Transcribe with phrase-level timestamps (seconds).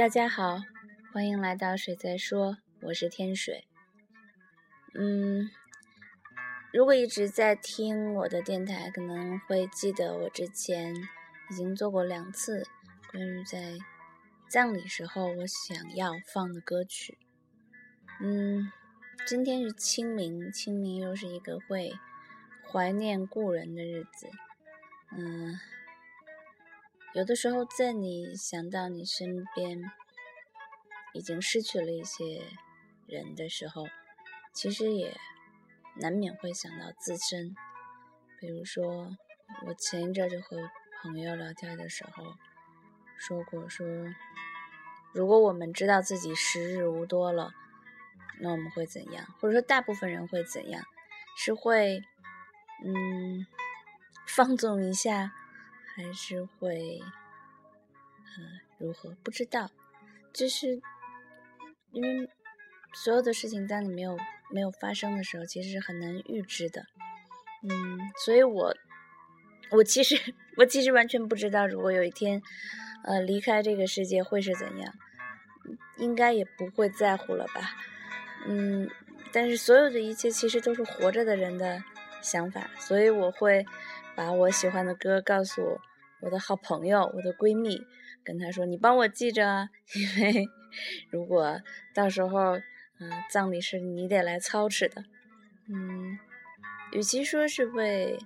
[0.00, 0.62] 大家好，
[1.12, 3.66] 欢迎来到水在说，我是天水。
[4.94, 5.50] 嗯，
[6.72, 10.96] 如果一直在听我的电台，可能会记得我之前
[11.50, 12.66] 已经做过两次
[13.12, 13.76] 关于在
[14.48, 17.18] 葬礼时候我想要放的歌曲。
[18.22, 18.72] 嗯，
[19.26, 21.92] 今天是清明，清明又是一个会
[22.72, 24.30] 怀念故人的日子。
[25.14, 25.60] 嗯。
[27.12, 29.90] 有的时候，在你想到你身边
[31.12, 32.44] 已经失去了一些
[33.08, 33.88] 人的时候，
[34.52, 35.16] 其实也
[35.96, 37.56] 难免会想到自身。
[38.38, 39.16] 比如说，
[39.66, 40.70] 我前一阵就和
[41.02, 42.24] 朋友聊天的时候
[43.18, 43.84] 说过，说
[45.12, 47.52] 如果我们知道自己时日无多了，
[48.38, 49.26] 那我们会怎样？
[49.40, 50.84] 或者说，大部分人会怎样？
[51.36, 52.04] 是会
[52.84, 53.44] 嗯
[54.28, 55.32] 放纵一下？
[56.02, 56.98] 还是会，
[58.24, 59.14] 呃，如何？
[59.22, 59.70] 不知道，
[60.32, 60.80] 就是
[61.92, 62.30] 因为
[62.94, 64.16] 所有的事情，当你没有
[64.50, 66.86] 没有发生的时候，其实是很难预知的。
[67.62, 68.74] 嗯，所以我
[69.72, 72.40] 我其实我其实完全不知道，如果有一天，
[73.04, 74.94] 呃，离开这个世界会是怎样，
[75.98, 77.76] 应该也不会在乎了吧。
[78.46, 78.90] 嗯，
[79.32, 81.84] 但是所有的一切其实都是活着的人的
[82.22, 83.66] 想法，所以我会。
[84.16, 85.80] 把我喜欢的歌告诉我
[86.22, 87.80] 我的好朋友、我的闺蜜，
[88.22, 90.48] 跟她说：“你帮我记着啊， 因为
[91.10, 91.60] 如果
[91.94, 92.58] 到时候，
[92.98, 95.04] 嗯，葬礼是你得来操持的，
[95.68, 96.18] 嗯，
[96.92, 98.18] 与其说是为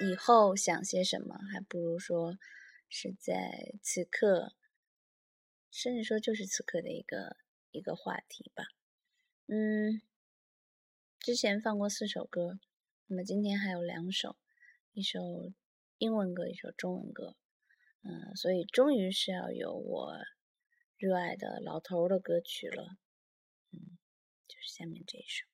[0.00, 2.36] 以后想些什么，还不如说
[2.88, 4.52] 是在此刻，
[5.70, 7.36] 甚至说就是此刻的一个
[7.70, 8.64] 一个话题吧。
[9.46, 10.02] 嗯，
[11.18, 12.58] 之前放过四首歌，
[13.06, 14.36] 那么今天还有两首。”
[14.94, 15.50] 一首
[16.02, 17.36] 英文歌，一首中文歌，
[18.02, 20.16] 嗯，所以终于是要有我
[20.96, 22.96] 热爱的老头的歌曲了，
[23.70, 23.98] 嗯，
[24.48, 25.46] 就是下面这一首。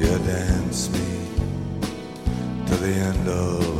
[0.00, 1.08] Yeah, dance me
[2.66, 3.77] to the end of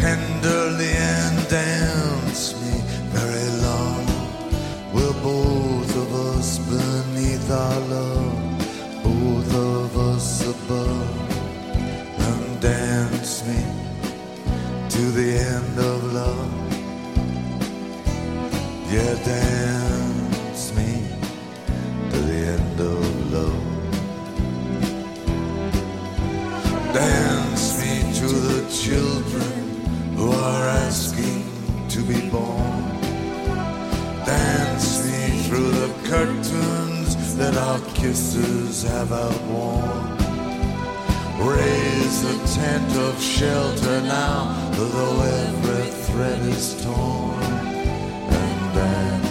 [0.00, 1.79] tenderly and then
[37.70, 40.18] our kisses have outworn.
[41.38, 47.42] Raise a tent of shelter now, though every thread is torn.
[48.40, 49.29] And dance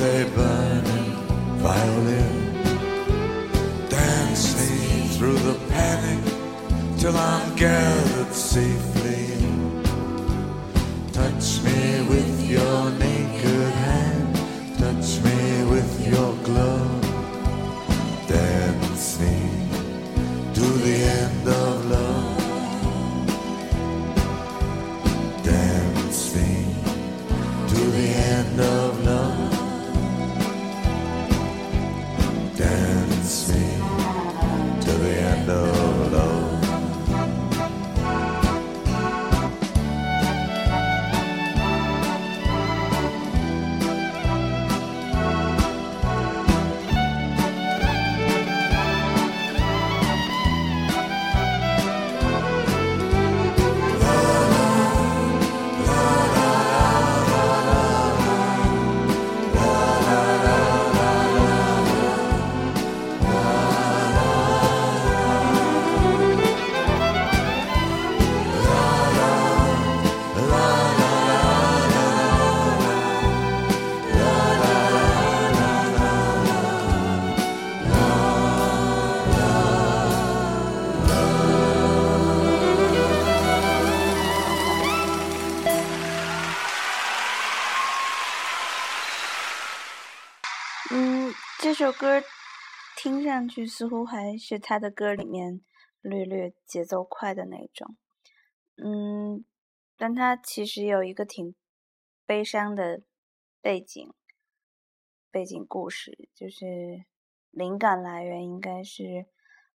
[0.00, 1.12] with a burning
[1.58, 2.54] violin.
[3.88, 6.24] Dance me through the panic
[6.98, 8.97] till I'm gathered safely
[91.98, 92.22] 歌
[92.96, 95.60] 听上去似乎还是他的歌里面
[96.00, 97.96] 略略节奏快的那种。
[98.76, 99.44] 嗯，
[99.96, 101.56] 但他其实有一个挺
[102.24, 103.02] 悲伤的
[103.60, 104.14] 背景
[105.32, 107.04] 背景故事，就是
[107.50, 109.26] 灵感来源应该是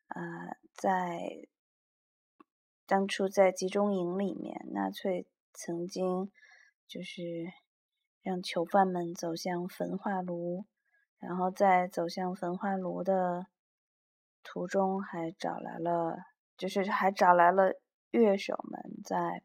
[0.09, 1.47] 呃在
[2.85, 6.33] 当初在集中营里面，纳粹曾经
[6.88, 7.52] 就是
[8.23, 10.66] 让囚犯们走向焚化炉。
[11.18, 13.48] 然后在走向焚化炉的
[14.42, 16.16] 途中，还找来了，
[16.56, 17.72] 就是还找来了
[18.10, 19.42] 乐手们在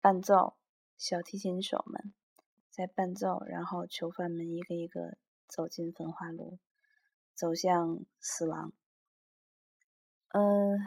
[0.00, 0.56] 伴奏，
[0.98, 2.12] 小提琴手们
[2.70, 5.16] 在伴奏，然后囚犯们一个一个
[5.48, 6.58] 走进焚化炉，
[7.34, 8.72] 走向死亡。
[10.28, 10.78] 嗯，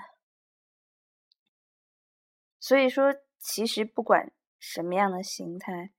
[2.59, 5.93] 所以说，其实不管什么样的形态。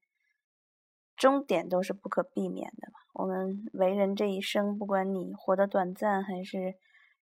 [1.19, 2.99] 终点都是不可避免的嘛。
[3.13, 6.75] 我们为人这一生，不管你活得短暂还是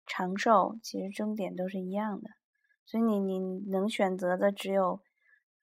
[0.05, 2.29] 长寿，其实终点都是一样的。
[2.85, 5.01] 所以你你能选择的只有，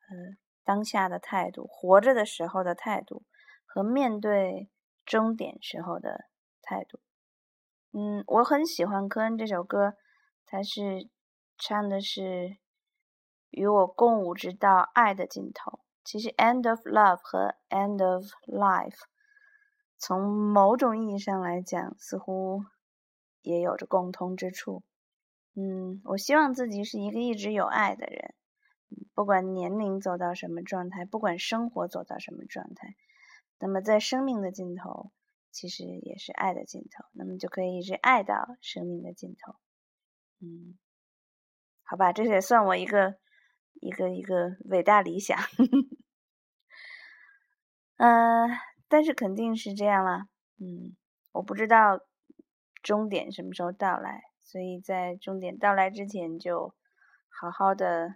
[0.10, 3.24] 呃，当下的态度，活着的时候的态度
[3.66, 4.70] 和面对
[5.06, 6.26] 终点时候的
[6.62, 7.00] 态度。
[7.92, 9.96] 嗯，我很喜欢科恩这首歌，
[10.46, 11.10] 它是
[11.58, 12.58] 唱的是
[13.50, 15.82] 与我共舞直到爱的尽头。
[16.04, 18.98] 其实，end of love 和 end of life，
[20.00, 22.64] 从某种意义上来讲，似乎
[23.42, 24.84] 也有着共通之处。
[25.54, 28.34] 嗯，我希望自己是一个一直有爱的人，
[29.14, 32.96] 不管年龄走到什么状态，不管生活走到什么状态，
[33.60, 35.12] 那么在生命的尽头，
[35.52, 39.56] 其实也是爱的尽头，那么就可以一直爱到生命的尽头。
[40.40, 40.80] 嗯，
[41.84, 43.18] 好吧，这也算我一个。
[43.82, 45.38] 一个一个伟大理想。
[47.98, 48.50] 嗯，
[48.88, 50.28] 但是肯定是这样了。
[50.58, 50.96] 嗯，
[51.34, 52.00] 我不知道
[52.82, 56.74] 终点什么时候到来，所以在终点到来之前就
[57.30, 58.16] 好好的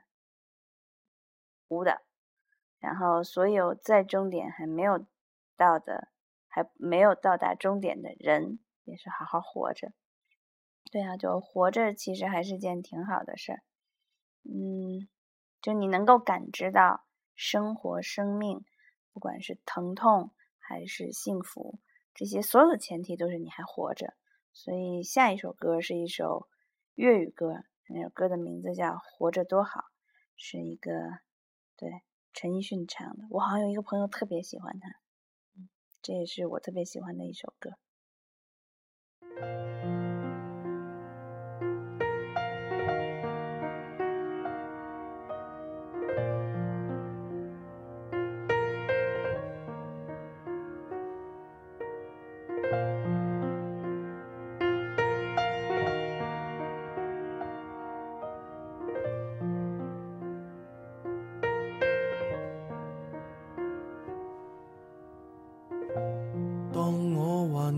[1.67, 2.01] 舞蹈，
[2.79, 5.05] 然后所有在终点还没有
[5.55, 6.09] 到的，
[6.47, 9.91] 还没有到达终点的人，也是好好活着。
[10.91, 13.63] 对啊，就活着其实还是件挺好的事儿。
[14.43, 15.07] 嗯，
[15.65, 18.63] 就你能够感知到生活、生命。
[19.13, 20.29] 不管是疼痛
[20.59, 21.79] 还是幸福，
[22.13, 24.13] 这些所有的前提都是你还活着。
[24.53, 26.47] 所以下一首歌是一首
[26.93, 29.79] 粤语歌，那首歌的名字叫《活着多好》，
[30.37, 30.91] 是一个
[31.75, 33.23] 对陈奕迅唱的。
[33.31, 34.99] 我好像有一个朋友特别喜欢他，
[36.03, 37.71] 这也是我特别喜欢的一首歌。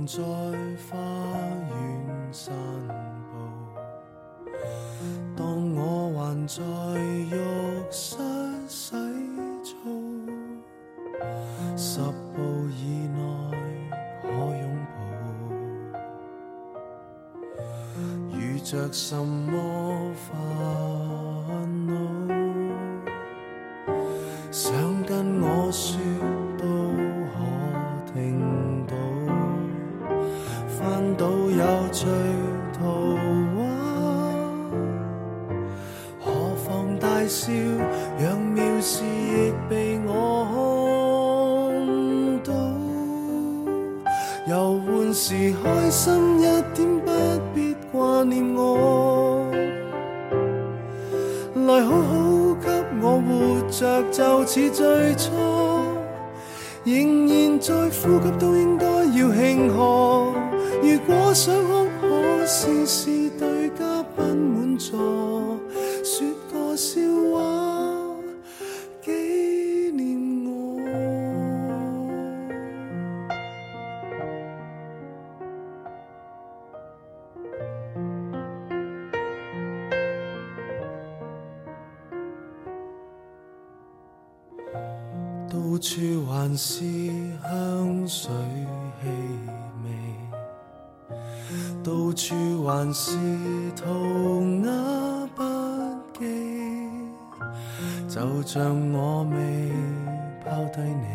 [0.08, 0.98] 在花
[1.68, 2.56] 园散
[3.30, 3.36] 步，
[5.36, 6.64] 当我还在
[7.04, 7.36] 浴
[7.92, 8.16] 室
[8.70, 8.96] 洗
[9.62, 9.70] 澡，
[11.76, 12.00] 十
[12.34, 13.20] 步以内
[14.22, 14.64] 可拥
[14.96, 14.98] 抱，
[18.34, 20.32] 遇着什么烦
[21.86, 21.92] 恼，
[24.54, 24.72] 想
[25.04, 26.00] 跟我说
[45.54, 47.12] 开心一点不
[47.54, 49.51] 必挂念我。
[51.68, 52.70] 来好好给
[53.01, 55.32] 我活着就似最初
[56.86, 60.34] 仍然在呼吸都应该要庆贺。
[60.82, 65.37] 如果想哭可试试对嘉宾满座。
[85.50, 86.84] 到处还是
[87.42, 88.30] 香水
[89.01, 89.08] 气
[89.84, 89.86] 味，
[91.84, 93.18] 到处还是
[93.75, 93.82] 涂
[94.66, 94.68] 鸦
[95.36, 95.39] 笔
[96.20, 96.22] 记，
[98.10, 99.36] 就像我未
[100.44, 101.06] 抛低你，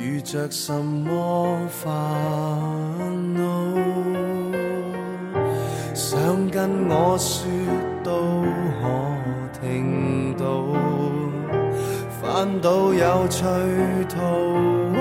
[0.00, 1.90] 遇着什么烦
[3.34, 3.40] 恼，
[5.92, 7.48] 想跟我说
[12.20, 13.44] 翻到有趣
[14.08, 14.16] 图
[14.92, 14.98] 画，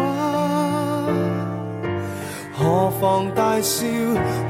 [2.53, 3.85] 何妨大笑，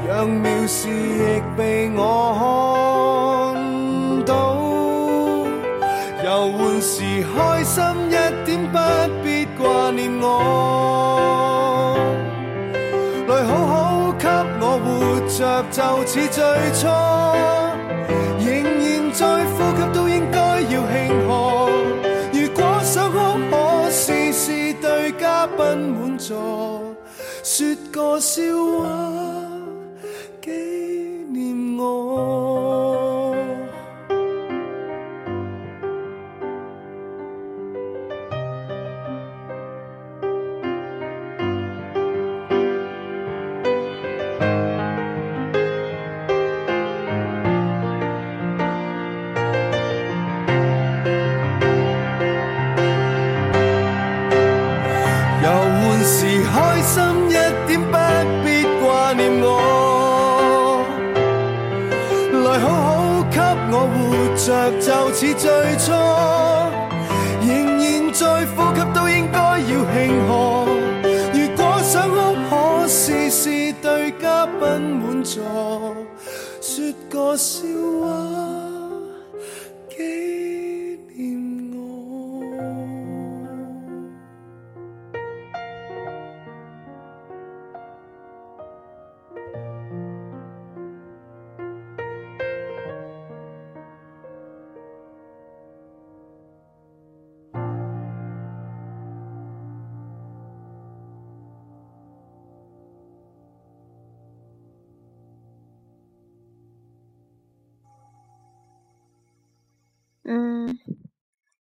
[0.06, 4.58] 让妙事亦被我看到。
[6.22, 7.02] 游玩时
[7.34, 8.78] 开心一点，不
[9.22, 10.26] 必挂念我。
[13.28, 14.28] 来好好给
[14.60, 14.86] 我活
[15.26, 16.36] 着，就似最
[16.74, 16.86] 初，
[18.44, 19.20] 仍然在
[19.54, 21.67] 呼吸，都应该要庆贺。
[25.38, 25.56] 嘉宾
[25.92, 26.82] 满座，
[27.44, 28.42] 说个笑
[28.80, 28.88] 话
[30.42, 30.50] 纪
[31.30, 32.47] 念我。
[64.88, 65.92] 就似最初，
[67.42, 70.32] 仍然在呼吸，都应该要庆贺。
[71.34, 72.16] 如果想哭，
[72.48, 75.44] 可试试对嘉宾满座，
[76.62, 77.58] 说个笑
[78.00, 78.47] 话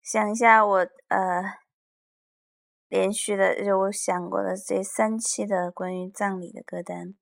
[0.02, 0.78] 想一下我
[1.10, 1.44] 呃
[2.88, 7.16] 连续的就我想过的这三期的关于葬礼的歌单，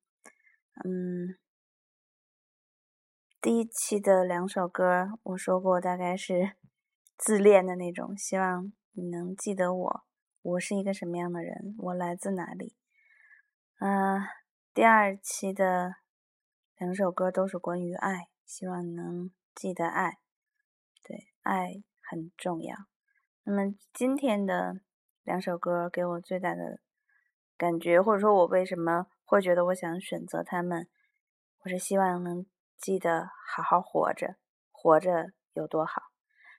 [0.84, 1.36] 嗯，
[3.40, 6.56] 第一期的两首歌我说过大概是
[7.18, 10.04] 自恋的那种，希望你能记得我，
[10.42, 12.76] 我是一个什么样的人，我来自哪里。
[13.78, 14.20] 嗯，
[14.72, 15.96] 第二期的
[16.78, 20.18] 两首歌都是关于爱，希望能记得爱，
[21.46, 22.76] 爱很重要。
[23.44, 24.80] 那么今天的
[25.22, 26.80] 两首歌给我最大的
[27.56, 30.88] 感觉，或者说我为什么会觉得我想选择他们，
[31.60, 32.44] 我是希望能
[32.76, 34.36] 记得好好活着，
[34.72, 36.02] 活着有多好。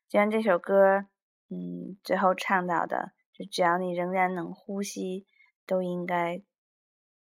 [0.07, 1.05] 就像这首歌，
[1.49, 5.27] 嗯，最后唱到的，就只要你仍然能呼吸，
[5.65, 6.41] 都应该。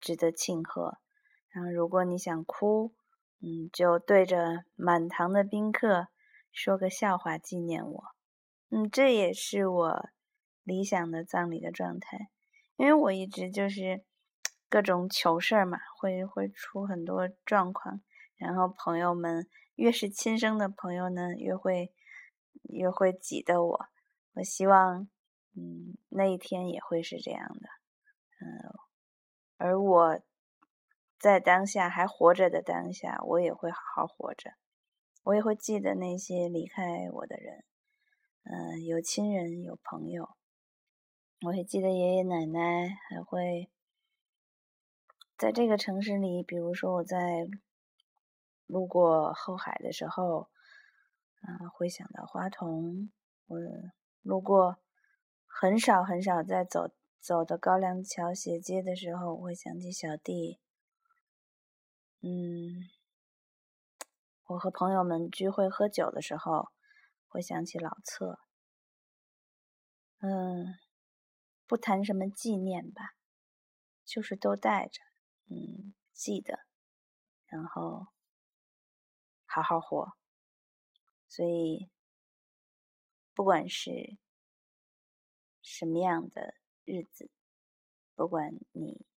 [0.02, 1.00] 值得庆贺。
[1.50, 2.94] 然后，如果你想哭，
[3.42, 6.10] 嗯，就对着满堂的宾客
[6.56, 8.04] 说个笑话纪念我。
[8.70, 10.10] 嗯，这也是我
[10.64, 12.30] 理想的葬礼的状态。
[12.78, 14.04] 因为我一直就是
[14.70, 18.02] 各种糗事儿嘛，会会出很多状况。
[18.38, 21.94] 然后朋友们越是亲生的朋友呢，越会
[22.64, 23.86] 越会挤得我。
[24.36, 25.10] 我希望，
[25.56, 27.68] 嗯，那一天也会是这样的。
[28.40, 28.74] 嗯。
[29.58, 30.20] 而我
[31.18, 34.52] 在当下还活着的当下，我也会好好活着，
[35.26, 37.64] 我也会记得那些离开我的人，
[38.44, 40.30] 嗯，有亲人，有朋友，
[41.42, 43.70] 我会记得爷爷奶奶，还会
[45.36, 47.48] 在这个城市里，比如说我在
[48.68, 50.50] 路过后海的时候，
[51.42, 53.12] 啊，会想到花童，
[53.48, 53.58] 我
[54.22, 54.78] 路过
[55.46, 56.90] 很少很少在走。
[57.18, 60.60] 走的高粱桥斜街的时候，我会想起小弟。
[62.22, 62.88] 嗯，
[64.48, 66.70] 我和朋友们聚会喝酒的时候，
[67.28, 68.40] 会想起老侧。
[70.20, 70.78] 嗯，
[71.66, 73.16] 不谈什么纪念吧，
[74.06, 75.02] 就是都带着，
[75.50, 76.60] 嗯，记得，
[77.48, 78.08] 然后
[79.46, 80.14] 好好活。
[81.28, 81.90] 所以，
[83.34, 84.18] 不管是
[85.62, 86.56] 什么样的。
[86.88, 87.32] 日子，
[88.14, 89.08] 不管你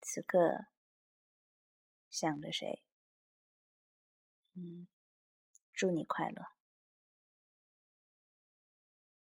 [0.00, 0.64] 此刻
[2.08, 2.82] 想着谁，
[4.56, 4.86] 嗯，
[5.74, 6.55] 祝你快乐。